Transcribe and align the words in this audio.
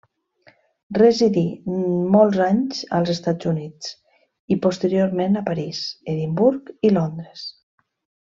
Residí 0.97 1.43
molts 2.15 2.39
anys 2.45 2.79
als 2.99 3.11
Estats 3.15 3.49
Units 3.51 3.91
i 4.55 4.57
posteriorment 4.65 5.39
a 5.43 5.45
París, 5.51 5.83
Edimburg 6.15 6.73
i 6.91 6.93
Londres. 6.97 7.47